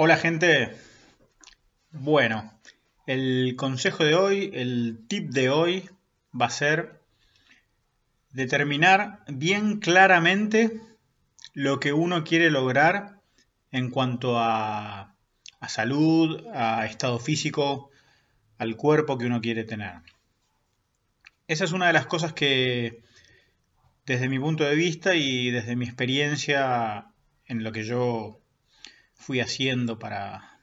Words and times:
Hola 0.00 0.16
gente. 0.16 0.76
Bueno, 1.90 2.52
el 3.08 3.56
consejo 3.56 4.04
de 4.04 4.14
hoy, 4.14 4.52
el 4.54 5.00
tip 5.08 5.30
de 5.30 5.50
hoy 5.50 5.90
va 6.40 6.46
a 6.46 6.50
ser 6.50 7.00
determinar 8.30 9.24
bien 9.26 9.80
claramente 9.80 10.80
lo 11.52 11.80
que 11.80 11.92
uno 11.92 12.22
quiere 12.22 12.48
lograr 12.48 13.18
en 13.72 13.90
cuanto 13.90 14.38
a, 14.38 15.16
a 15.58 15.68
salud, 15.68 16.46
a 16.54 16.86
estado 16.86 17.18
físico, 17.18 17.90
al 18.56 18.76
cuerpo 18.76 19.18
que 19.18 19.26
uno 19.26 19.40
quiere 19.40 19.64
tener. 19.64 19.94
Esa 21.48 21.64
es 21.64 21.72
una 21.72 21.88
de 21.88 21.94
las 21.94 22.06
cosas 22.06 22.32
que 22.32 23.02
desde 24.06 24.28
mi 24.28 24.38
punto 24.38 24.62
de 24.62 24.76
vista 24.76 25.16
y 25.16 25.50
desde 25.50 25.74
mi 25.74 25.86
experiencia 25.86 27.08
en 27.46 27.64
lo 27.64 27.72
que 27.72 27.82
yo 27.82 28.38
fui 29.18 29.40
haciendo 29.40 29.98
para, 29.98 30.58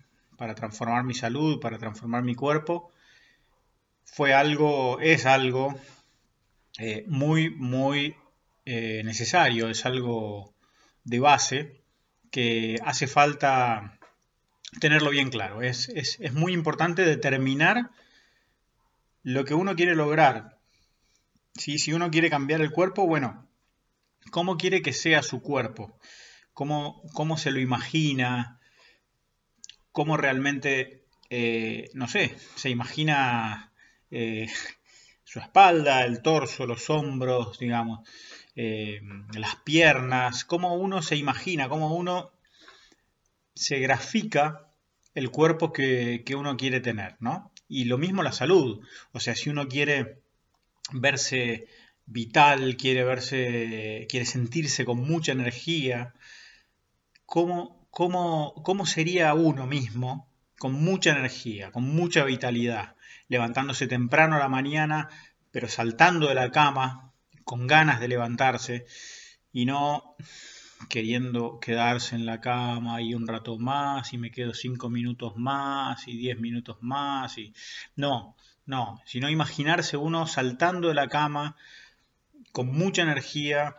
transformar 0.55 1.03
mi 1.03 1.13
salud, 1.13 1.59
para 1.59 1.77
transformar 1.77 2.23
mi 2.23 2.35
cuerpo, 2.35 2.91
fue 4.03 4.33
algo, 4.33 4.99
es 5.01 5.25
algo 5.25 5.75
eh, 6.79 7.05
muy, 7.07 7.49
muy 7.51 8.15
eh, 8.65 9.03
necesario, 9.03 9.69
es 9.69 9.85
algo 9.85 10.55
de 11.03 11.19
base 11.19 11.81
que 12.31 12.79
hace 12.83 13.07
falta 13.07 13.99
tenerlo 14.79 15.11
bien 15.11 15.29
claro. 15.29 15.61
Es, 15.61 15.89
es, 15.89 16.33
muy 16.33 16.53
importante 16.53 17.03
determinar 17.03 17.91
lo 19.23 19.45
que 19.45 19.53
uno 19.53 19.75
quiere 19.75 19.95
lograr. 19.95 20.57
Si 21.53 21.93
uno 21.93 22.11
quiere 22.11 22.29
cambiar 22.29 22.61
el 22.61 22.71
cuerpo, 22.71 23.07
bueno, 23.07 23.47
¿cómo 24.31 24.57
quiere 24.57 24.81
que 24.81 24.91
sea 24.91 25.23
su 25.23 25.41
cuerpo? 25.41 25.97
Cómo, 26.55 27.37
se 27.37 27.51
lo 27.51 27.59
imagina, 27.59 28.59
cómo 29.91 30.17
realmente, 30.17 31.03
eh, 31.29 31.89
no 31.93 32.07
sé, 32.07 32.35
se 32.55 32.69
imagina 32.69 33.73
eh, 34.09 34.47
su 35.25 35.39
espalda, 35.39 36.05
el 36.05 36.21
torso, 36.21 36.65
los 36.65 36.89
hombros, 36.89 37.59
digamos, 37.59 38.07
eh, 38.55 39.01
las 39.37 39.57
piernas, 39.57 40.45
cómo 40.45 40.75
uno 40.75 41.01
se 41.01 41.17
imagina, 41.17 41.67
cómo 41.67 41.93
uno 41.93 42.31
se 43.53 43.79
grafica 43.79 44.71
el 45.13 45.31
cuerpo 45.31 45.73
que, 45.73 46.23
que, 46.25 46.35
uno 46.35 46.55
quiere 46.55 46.79
tener, 46.79 47.17
¿no? 47.19 47.51
Y 47.67 47.85
lo 47.85 47.97
mismo 47.97 48.23
la 48.23 48.31
salud, 48.31 48.81
o 49.11 49.19
sea, 49.19 49.35
si 49.35 49.49
uno 49.49 49.67
quiere 49.67 50.19
verse 50.93 51.67
vital, 52.05 52.77
quiere 52.77 53.03
verse, 53.03 54.07
quiere 54.09 54.25
sentirse 54.25 54.85
con 54.85 54.99
mucha 54.99 55.31
energía, 55.33 56.13
cómo, 57.25 57.87
cómo, 57.91 58.85
sería 58.85 59.33
uno 59.33 59.67
mismo 59.67 60.29
con 60.59 60.73
mucha 60.73 61.11
energía, 61.11 61.71
con 61.71 61.83
mucha 61.83 62.23
vitalidad, 62.23 62.95
levantándose 63.27 63.87
temprano 63.87 64.35
a 64.35 64.39
la 64.39 64.49
mañana, 64.49 65.09
pero 65.51 65.67
saltando 65.67 66.27
de 66.27 66.35
la 66.35 66.51
cama, 66.51 67.13
con 67.43 67.67
ganas 67.67 67.99
de 67.99 68.07
levantarse 68.07 68.85
y 69.51 69.65
no 69.65 70.15
queriendo 70.89 71.59
quedarse 71.59 72.15
en 72.15 72.25
la 72.25 72.41
cama 72.41 73.01
y 73.01 73.13
un 73.13 73.27
rato 73.27 73.57
más 73.57 74.13
y 74.13 74.17
me 74.17 74.31
quedo 74.31 74.53
cinco 74.53 74.89
minutos 74.89 75.33
más 75.37 76.07
y 76.07 76.17
diez 76.17 76.39
minutos 76.39 76.77
más 76.81 77.37
y 77.37 77.53
no, 77.95 78.35
no, 78.65 79.01
sino 79.05 79.29
imaginarse 79.29 79.97
uno 79.97 80.27
saltando 80.27 80.89
de 80.89 80.95
la 80.95 81.07
cama 81.07 81.55
con 82.51 82.67
mucha 82.67 83.03
energía, 83.03 83.77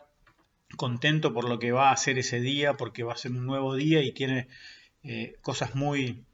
contento 0.76 1.32
por 1.32 1.48
lo 1.48 1.58
que 1.58 1.72
va 1.72 1.90
a 1.90 1.92
hacer 1.92 2.18
ese 2.18 2.40
día, 2.40 2.74
porque 2.74 3.04
va 3.04 3.12
a 3.12 3.16
ser 3.16 3.32
un 3.32 3.46
nuevo 3.46 3.74
día 3.74 4.02
y 4.02 4.12
tiene 4.12 4.48
eh, 5.02 5.36
cosas 5.42 5.74
muy, 5.74 6.24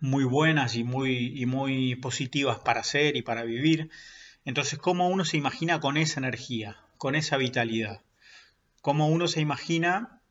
muy 0.00 0.24
buenas 0.24 0.76
y 0.76 0.84
muy, 0.84 1.40
y 1.40 1.46
muy 1.46 1.96
positivas 1.96 2.58
para 2.60 2.80
hacer 2.80 3.16
y 3.16 3.22
para 3.22 3.44
vivir. 3.44 3.90
Entonces, 4.44 4.78
¿cómo 4.78 5.08
uno 5.08 5.24
se 5.24 5.36
imagina 5.36 5.80
con 5.80 5.96
esa 5.96 6.20
energía, 6.20 6.78
con 6.96 7.14
esa 7.14 7.36
vitalidad? 7.36 8.02
¿Cómo 8.80 9.08
uno 9.08 9.28
se 9.28 9.40
imagina 9.40 10.22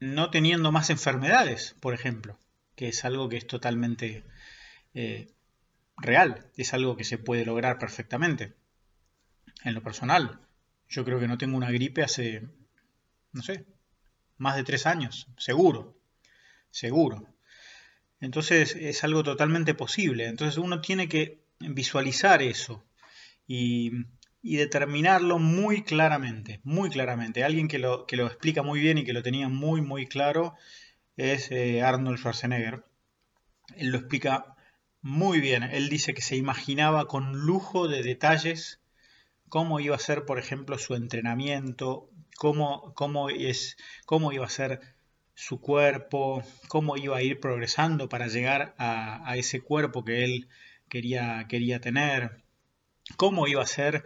no 0.00 0.30
teniendo 0.30 0.72
más 0.72 0.90
enfermedades, 0.90 1.76
por 1.80 1.94
ejemplo? 1.94 2.38
Que 2.74 2.88
es 2.88 3.04
algo 3.04 3.28
que 3.28 3.36
es 3.36 3.46
totalmente 3.46 4.24
eh, 4.94 5.28
real, 5.96 6.50
es 6.56 6.74
algo 6.74 6.96
que 6.96 7.04
se 7.04 7.18
puede 7.18 7.44
lograr 7.44 7.78
perfectamente. 7.78 8.54
En 9.62 9.74
lo 9.74 9.82
personal, 9.82 10.40
yo 10.88 11.04
creo 11.04 11.20
que 11.20 11.28
no 11.28 11.38
tengo 11.38 11.56
una 11.56 11.70
gripe 11.70 12.02
hace 12.02 12.48
no 13.34 13.42
sé, 13.42 13.66
más 14.38 14.56
de 14.56 14.64
tres 14.64 14.86
años, 14.86 15.28
seguro, 15.36 15.98
seguro. 16.70 17.28
Entonces 18.20 18.74
es 18.76 19.04
algo 19.04 19.22
totalmente 19.22 19.74
posible. 19.74 20.26
Entonces 20.26 20.56
uno 20.56 20.80
tiene 20.80 21.08
que 21.08 21.44
visualizar 21.60 22.42
eso 22.42 22.84
y, 23.46 23.92
determinarlo 24.42 25.38
muy 25.38 25.82
claramente, 25.82 26.60
muy 26.64 26.90
claramente. 26.90 27.44
Alguien 27.44 27.68
que 27.68 27.78
lo, 27.78 28.06
que 28.06 28.16
lo, 28.16 28.26
explica 28.26 28.62
muy 28.62 28.80
bien 28.80 28.98
y 28.98 29.04
que 29.04 29.12
lo 29.12 29.22
tenía 29.22 29.48
muy, 29.48 29.80
muy 29.80 30.06
claro 30.06 30.54
es 31.16 31.50
eh, 31.50 31.82
Arnold 31.82 32.18
Schwarzenegger. 32.18 32.84
Él 33.76 33.90
lo 33.90 33.98
explica 33.98 34.56
muy 35.00 35.40
bien. 35.40 35.62
Él 35.62 35.88
dice 35.88 36.14
que 36.14 36.22
se 36.22 36.36
imaginaba 36.36 37.08
con 37.08 37.38
lujo 37.40 37.88
de 37.88 38.02
detalles 38.02 38.80
cómo 39.48 39.80
iba 39.80 39.96
a 39.96 40.00
ser, 40.00 40.24
por 40.24 40.38
ejemplo, 40.38 40.78
su 40.78 40.94
entrenamiento, 40.94 42.10
cómo, 42.36 42.94
cómo, 42.94 43.30
es, 43.30 43.76
cómo 44.06 44.32
iba 44.32 44.46
a 44.46 44.50
ser 44.50 44.80
su 45.34 45.60
cuerpo, 45.60 46.42
cómo 46.68 46.96
iba 46.96 47.16
a 47.16 47.22
ir 47.22 47.40
progresando 47.40 48.08
para 48.08 48.28
llegar 48.28 48.74
a, 48.78 49.36
ese 49.36 49.60
cuerpo 49.60 50.04
que 50.04 50.24
él 50.24 50.48
quería, 50.88 51.46
quería 51.48 51.80
tener, 51.80 52.42
cómo 53.16 53.46
iba 53.46 53.62
a 53.62 53.66
ser 53.66 54.04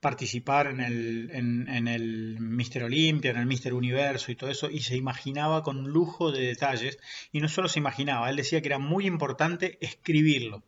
participar 0.00 0.68
en 0.68 0.80
el, 0.80 1.30
en, 1.32 1.88
el 1.88 2.38
Mister 2.38 2.84
Olympia, 2.84 3.30
en 3.32 3.38
el 3.38 3.46
Mister 3.46 3.74
Universo 3.74 4.30
y 4.30 4.36
todo 4.36 4.50
eso, 4.50 4.70
y 4.70 4.80
se 4.80 4.96
imaginaba 4.96 5.62
con 5.62 5.88
lujo 5.88 6.30
de 6.30 6.46
detalles, 6.46 6.98
y 7.32 7.40
no 7.40 7.48
solo 7.48 7.68
se 7.68 7.80
imaginaba, 7.80 8.30
él 8.30 8.36
decía 8.36 8.60
que 8.60 8.68
era 8.68 8.78
muy 8.78 9.06
importante 9.06 9.78
escribirlo. 9.80 10.62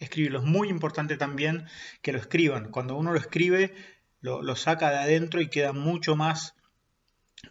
Escribirlo 0.00 0.38
es 0.38 0.44
muy 0.44 0.68
importante 0.68 1.16
también 1.16 1.66
que 2.02 2.12
lo 2.12 2.18
escriban. 2.18 2.70
Cuando 2.70 2.96
uno 2.96 3.12
lo 3.12 3.18
escribe, 3.18 3.74
lo, 4.20 4.56
saca 4.56 4.90
de 4.90 4.98
adentro 4.98 5.40
y 5.40 5.48
queda 5.48 5.72
mucho 5.72 6.16
más, 6.16 6.54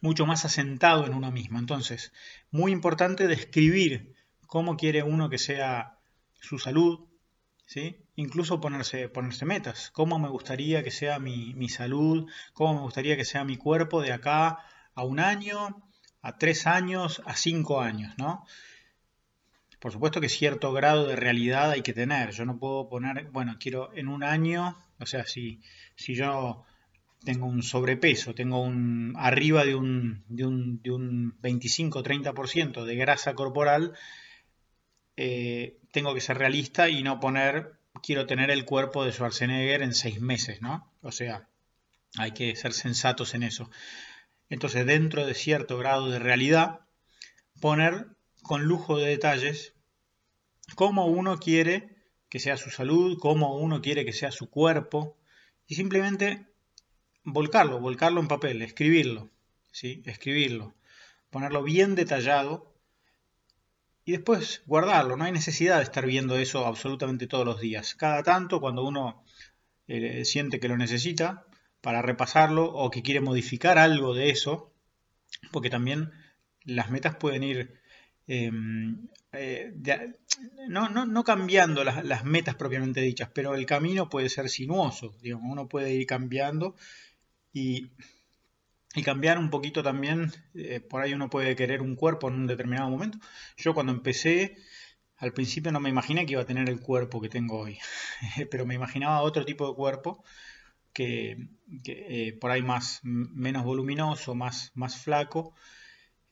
mucho 0.01 0.25
más 0.25 0.45
asentado 0.45 1.05
en 1.05 1.13
uno 1.13 1.31
mismo. 1.31 1.59
Entonces, 1.59 2.11
muy 2.51 2.71
importante 2.71 3.27
describir 3.27 4.15
cómo 4.45 4.77
quiere 4.77 5.03
uno 5.03 5.29
que 5.29 5.37
sea 5.37 5.99
su 6.39 6.59
salud, 6.59 7.07
¿sí? 7.65 8.05
incluso 8.15 8.59
ponerse, 8.59 9.09
ponerse 9.09 9.45
metas, 9.45 9.91
cómo 9.91 10.19
me 10.19 10.29
gustaría 10.29 10.83
que 10.83 10.91
sea 10.91 11.19
mi, 11.19 11.53
mi 11.53 11.69
salud, 11.69 12.29
cómo 12.53 12.75
me 12.75 12.81
gustaría 12.81 13.17
que 13.17 13.25
sea 13.25 13.43
mi 13.43 13.57
cuerpo 13.57 14.01
de 14.01 14.13
acá 14.13 14.59
a 14.95 15.03
un 15.03 15.19
año, 15.19 15.83
a 16.21 16.37
tres 16.37 16.67
años, 16.67 17.21
a 17.25 17.35
cinco 17.35 17.81
años, 17.81 18.13
¿no? 18.17 18.45
Por 19.87 19.93
supuesto 19.93 20.19
que 20.19 20.27
cierto 20.27 20.73
grado 20.73 21.07
de 21.07 21.15
realidad 21.15 21.71
hay 21.71 21.81
que 21.81 21.93
tener. 21.93 22.31
Yo 22.31 22.43
no 22.43 22.59
puedo 22.59 22.89
poner, 22.89 23.29
bueno, 23.31 23.55
quiero 23.57 23.89
en 23.95 24.09
un 24.09 24.21
año, 24.21 24.77
o 24.99 25.05
sea, 25.05 25.25
si, 25.25 25.61
si 25.95 26.13
yo 26.13 26.65
tengo 27.23 27.45
un 27.45 27.63
sobrepeso, 27.63 28.35
tengo 28.35 28.61
un 28.61 29.13
arriba 29.15 29.63
de 29.63 29.75
un, 29.75 30.25
de 30.27 30.45
un, 30.45 30.81
de 30.81 30.91
un 30.91 31.39
25-30% 31.41 32.83
de 32.83 32.95
grasa 32.97 33.33
corporal, 33.33 33.93
eh, 35.15 35.77
tengo 35.93 36.13
que 36.13 36.19
ser 36.19 36.37
realista 36.37 36.89
y 36.89 37.01
no 37.01 37.21
poner, 37.21 37.79
quiero 38.03 38.25
tener 38.25 38.51
el 38.51 38.65
cuerpo 38.65 39.05
de 39.05 39.13
Schwarzenegger 39.13 39.83
en 39.83 39.93
seis 39.93 40.19
meses, 40.19 40.61
¿no? 40.61 40.91
O 41.01 41.13
sea, 41.13 41.47
hay 42.17 42.31
que 42.33 42.57
ser 42.57 42.73
sensatos 42.73 43.33
en 43.35 43.43
eso. 43.43 43.69
Entonces, 44.49 44.85
dentro 44.85 45.25
de 45.25 45.33
cierto 45.33 45.77
grado 45.77 46.09
de 46.09 46.19
realidad, 46.19 46.81
poner 47.61 48.07
con 48.43 48.63
lujo 48.63 48.97
de 48.97 49.07
detalles 49.07 49.76
cómo 50.75 51.07
uno 51.07 51.37
quiere 51.39 51.97
que 52.29 52.39
sea 52.39 52.57
su 52.57 52.69
salud, 52.69 53.17
cómo 53.19 53.57
uno 53.57 53.81
quiere 53.81 54.05
que 54.05 54.13
sea 54.13 54.31
su 54.31 54.49
cuerpo, 54.49 55.17
y 55.67 55.75
simplemente 55.75 56.47
volcarlo, 57.23 57.79
volcarlo 57.79 58.21
en 58.21 58.27
papel, 58.27 58.61
escribirlo, 58.61 59.29
¿sí? 59.71 60.01
escribirlo, 60.05 60.73
ponerlo 61.29 61.63
bien 61.63 61.95
detallado 61.95 62.73
y 64.05 64.13
después 64.13 64.63
guardarlo. 64.65 65.17
No 65.17 65.25
hay 65.25 65.33
necesidad 65.33 65.77
de 65.77 65.83
estar 65.83 66.05
viendo 66.05 66.37
eso 66.37 66.65
absolutamente 66.65 67.27
todos 67.27 67.45
los 67.45 67.59
días. 67.59 67.95
Cada 67.95 68.23
tanto, 68.23 68.61
cuando 68.61 68.85
uno 68.85 69.23
eh, 69.87 70.23
siente 70.23 70.59
que 70.59 70.69
lo 70.69 70.77
necesita, 70.77 71.45
para 71.81 72.01
repasarlo 72.01 72.65
o 72.65 72.89
que 72.89 73.03
quiere 73.03 73.21
modificar 73.21 73.77
algo 73.77 74.13
de 74.13 74.29
eso, 74.29 74.73
porque 75.51 75.69
también 75.69 76.11
las 76.63 76.89
metas 76.89 77.15
pueden 77.15 77.43
ir 77.43 77.79
Em, 78.27 79.07
eh, 79.31 79.73
no, 80.67 80.89
no, 80.89 81.23
cambiando 81.23 81.83
las, 81.83 82.25
metas 82.25 82.55
propiamente 82.55 83.01
dichas, 83.01 83.29
pero 83.33 83.55
el 83.55 83.65
camino 83.65 84.09
puede 84.09 84.29
ser 84.29 84.49
sinuoso, 84.49 85.15
digamos, 85.21 85.49
uno 85.49 85.67
puede 85.67 85.93
ir 85.93 86.05
cambiando 86.05 86.75
y 87.53 87.91
y 88.95 89.03
cambiar 89.03 89.37
un 89.37 89.49
poquito 89.51 89.83
también, 89.83 90.31
eh, 90.55 90.79
por 90.79 91.01
ahí 91.01 91.13
uno 91.13 91.29
puede 91.29 91.55
querer 91.55 91.81
un 91.81 91.95
cuerpo 91.95 92.29
en 92.29 92.35
un 92.35 92.47
determinado 92.47 92.89
momento. 92.89 93.19
Yo 93.55 93.73
cuando 93.75 93.91
empecé, 93.91 94.57
al 95.17 95.33
principio 95.33 95.71
no 95.71 95.79
me 95.79 95.89
imaginé 95.89 96.25
que 96.25 96.33
iba 96.33 96.41
a 96.41 96.45
tener 96.45 96.67
el 96.69 96.79
cuerpo 96.79 97.21
que 97.21 97.29
tengo 97.29 97.59
hoy, 97.59 97.77
pero 98.51 98.65
me 98.65 98.75
imaginaba 98.75 99.21
otro 99.21 99.45
tipo 99.45 99.67
de 99.69 99.75
cuerpo 99.75 100.23
que, 100.93 101.49
eh, 101.85 102.33
por 102.41 102.49
ahí 102.51 102.63
más 102.63 103.01
menos 103.03 103.63
voluminoso, 103.63 104.33
más, 104.35 104.71
más 104.73 104.97
flaco, 104.97 105.53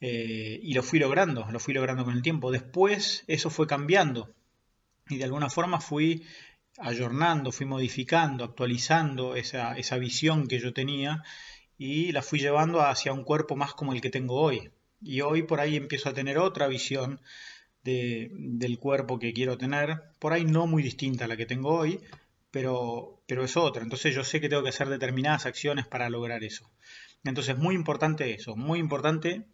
eh, 0.01 0.59
y 0.61 0.73
lo 0.73 0.83
fui 0.83 0.99
logrando, 0.99 1.47
lo 1.51 1.59
fui 1.59 1.73
logrando 1.73 2.05
con 2.05 2.15
el 2.15 2.21
tiempo. 2.21 2.51
Después 2.51 3.23
eso 3.27 3.49
fue 3.49 3.67
cambiando 3.67 4.33
y 5.09 5.17
de 5.17 5.23
alguna 5.23 5.49
forma 5.49 5.79
fui 5.79 6.23
ayornando, 6.77 7.51
fui 7.51 7.65
modificando, 7.65 8.43
actualizando 8.43 9.35
esa, 9.35 9.77
esa 9.77 9.97
visión 9.97 10.47
que 10.47 10.59
yo 10.59 10.73
tenía 10.73 11.23
y 11.77 12.11
la 12.11 12.21
fui 12.21 12.39
llevando 12.39 12.81
hacia 12.81 13.13
un 13.13 13.23
cuerpo 13.23 13.55
más 13.55 13.73
como 13.73 13.93
el 13.93 14.01
que 14.01 14.09
tengo 14.09 14.35
hoy. 14.35 14.71
Y 15.01 15.21
hoy 15.21 15.43
por 15.43 15.59
ahí 15.59 15.75
empiezo 15.75 16.09
a 16.09 16.13
tener 16.13 16.37
otra 16.37 16.67
visión 16.67 17.21
del 17.83 18.79
cuerpo 18.79 19.19
que 19.19 19.31
quiero 19.31 19.59
tener, 19.59 20.01
por 20.17 20.33
ahí 20.33 20.43
no 20.43 20.65
muy 20.65 20.81
distinta 20.81 21.25
a 21.25 21.27
la 21.27 21.37
que 21.37 21.45
tengo 21.45 21.69
hoy, 21.75 21.99
pero, 22.49 23.21
pero 23.27 23.43
es 23.43 23.55
otra. 23.57 23.83
Entonces 23.83 24.15
yo 24.15 24.23
sé 24.23 24.41
que 24.41 24.49
tengo 24.49 24.63
que 24.63 24.69
hacer 24.69 24.89
determinadas 24.89 25.45
acciones 25.45 25.85
para 25.85 26.09
lograr 26.09 26.43
eso. 26.43 26.69
Entonces 27.23 27.57
muy 27.57 27.75
importante 27.75 28.33
eso, 28.33 28.55
muy 28.55 28.79
importante 28.79 29.45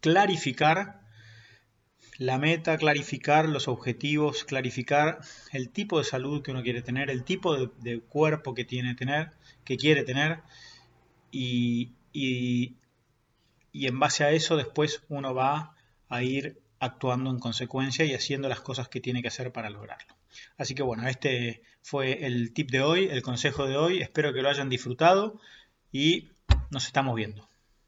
clarificar 0.00 1.04
la 2.18 2.38
meta, 2.38 2.76
clarificar 2.78 3.48
los 3.48 3.68
objetivos, 3.68 4.44
clarificar 4.44 5.20
el 5.52 5.70
tipo 5.70 5.98
de 5.98 6.04
salud 6.04 6.42
que 6.42 6.52
uno 6.52 6.62
quiere 6.62 6.82
tener, 6.82 7.10
el 7.10 7.24
tipo 7.24 7.56
de, 7.66 8.00
cuerpo 8.00 8.54
que 8.54 8.64
tiene 8.64 8.94
tener, 8.94 9.32
que 9.64 9.76
quiere 9.76 10.04
tener 10.04 10.40
y, 11.30 11.92
en 13.72 13.98
base 13.98 14.24
a 14.24 14.30
eso 14.30 14.56
después 14.56 15.02
uno 15.08 15.34
va 15.34 15.74
a 16.08 16.22
ir 16.22 16.60
actuando 16.78 17.30
en 17.30 17.40
consecuencia 17.40 18.04
y 18.04 18.14
haciendo 18.14 18.48
las 18.48 18.60
cosas 18.60 18.88
que 18.88 19.00
tiene 19.00 19.22
que 19.22 19.28
hacer 19.28 19.52
para 19.52 19.70
lograrlo. 19.70 20.14
Así 20.56 20.74
que 20.74 20.82
bueno, 20.82 21.08
este 21.08 21.62
fue 21.82 22.26
el 22.26 22.52
tip 22.52 22.70
de 22.70 22.82
hoy, 22.82 23.08
el 23.10 23.22
consejo 23.22 23.66
de 23.66 23.76
hoy. 23.76 24.00
Espero 24.00 24.32
que 24.32 24.42
lo 24.42 24.48
hayan 24.48 24.68
disfrutado 24.68 25.40
y 25.90 26.30
nos 26.70 26.86
estamos 26.86 27.14
viendo. 27.16 27.48